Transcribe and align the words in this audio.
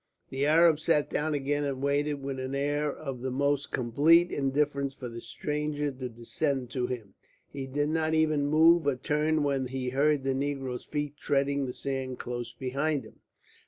The 0.31 0.47
Arab 0.47 0.79
sat 0.79 1.11
down 1.11 1.35
again 1.35 1.63
and 1.63 1.79
waited 1.79 2.23
with 2.23 2.39
an 2.39 2.55
air 2.55 2.91
of 2.91 3.21
the 3.21 3.29
most 3.29 3.71
complete 3.71 4.31
indifference 4.31 4.95
for 4.95 5.07
the 5.07 5.21
stranger 5.21 5.91
to 5.91 6.09
descend 6.09 6.71
to 6.71 6.87
him. 6.87 7.13
He 7.53 7.67
did 7.67 7.89
not 7.89 8.15
even 8.15 8.47
move 8.47 8.87
or 8.87 8.95
turn 8.95 9.43
when 9.43 9.67
he 9.67 9.89
heard 9.89 10.23
the 10.23 10.33
negro's 10.33 10.85
feet 10.85 11.17
treading 11.17 11.67
the 11.67 11.73
sand 11.73 12.17
close 12.17 12.51
behind 12.51 13.03
him. 13.03 13.19